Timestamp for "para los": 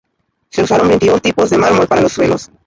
1.85-2.13